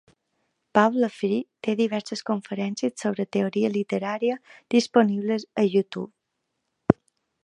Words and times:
Paul 0.77 1.03
Fry 1.15 1.35
té 1.67 1.75
diverses 1.81 2.25
conferències 2.29 3.05
sobre 3.05 3.27
"teoria 3.37 3.71
literària" 3.75 4.39
disponibles 4.77 5.45
a 5.65 5.67
YouTube. 5.69 6.99